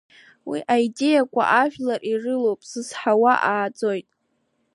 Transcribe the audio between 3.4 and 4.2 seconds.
ааӡоит.